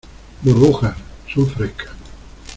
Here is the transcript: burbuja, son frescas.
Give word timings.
burbuja, 0.43 0.95
son 1.31 1.45
frescas. 1.45 1.91